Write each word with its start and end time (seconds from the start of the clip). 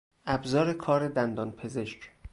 ابزار 0.25 0.73
کار 0.73 1.07
دندانپزشک 1.07 2.11